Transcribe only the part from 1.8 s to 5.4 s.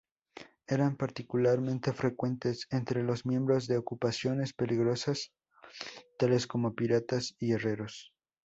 frecuentes entre los miembros de ocupaciones peligrosas